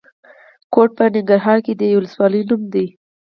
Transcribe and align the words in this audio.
کوټ 0.73 0.89
په 0.97 1.03
ننګرهار 1.13 1.57
کې 1.65 1.73
د 1.75 1.81
یوې 1.91 1.99
ولسوالۍ 1.99 2.41
نوم 2.49 2.61
دی. 2.73 2.85